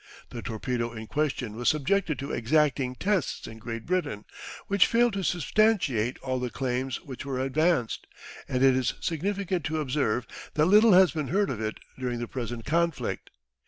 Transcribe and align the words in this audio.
The 0.31 0.41
torpedo 0.41 0.93
in 0.93 1.05
question 1.05 1.55
was 1.55 1.69
subjected 1.69 2.17
to 2.17 2.31
exacting 2.31 2.95
tests 2.95 3.45
in 3.45 3.59
Great 3.59 3.85
Britain, 3.85 4.25
which 4.65 4.87
failed 4.87 5.13
to 5.13 5.23
substantiate 5.23 6.17
all 6.23 6.39
the 6.39 6.49
claims 6.49 6.99
which 7.03 7.23
were 7.23 7.39
advanced, 7.39 8.07
and 8.47 8.63
it 8.63 8.75
is 8.75 8.95
significant 8.99 9.63
to 9.65 9.79
observe 9.79 10.25
that 10.55 10.65
little 10.65 10.93
has 10.93 11.11
been 11.11 11.27
heard 11.27 11.51
of 11.51 11.61
it 11.61 11.79
during 11.99 12.17
the 12.17 12.27
present 12.27 12.65
conflict. 12.65 13.29